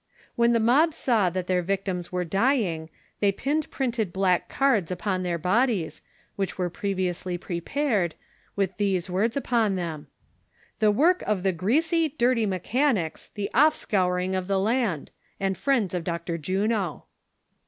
When 0.35 0.51
the 0.53 0.59
mob 0.59 0.95
saw 0.95 1.29
that 1.29 1.45
their 1.45 1.61
victims 1.61 2.11
were 2.11 2.25
dying, 2.25 2.89
they 3.19 3.31
pinned 3.31 3.69
printed 3.69 4.11
black 4.11 4.49
cards 4.49 4.89
upon 4.89 5.21
their 5.21 5.37
bodies, 5.37 6.01
which 6.35 6.57
were 6.57 6.71
previously 6.71 7.37
prepared, 7.37 8.15
with 8.55 8.77
these 8.77 9.11
words 9.11 9.37
upon 9.37 9.75
them: 9.75 10.07
''Tlie 10.79 10.95
work 10.95 11.21
of 11.27 11.43
the 11.43 11.53
''Greasy, 11.53 12.17
Dirty 12.17 12.47
Mechanics, 12.47 13.29
the 13.35 13.51
Offscour 13.53 14.23
ing 14.23 14.33
of 14.33 14.47
the 14.47 14.59
Land,'' 14.59 15.11
and 15.39 15.55
friends 15.55 15.93
of 15.93 16.03
Dr. 16.03 16.39
Juno." 16.39 17.05